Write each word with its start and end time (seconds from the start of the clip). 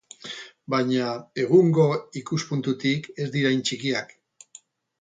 Baina, 0.73 1.09
egungo 1.43 1.85
ikuspuntutik, 2.23 3.07
ez 3.27 3.31
dira 3.37 3.53
hain 3.53 3.65
txikiak. 3.69 4.19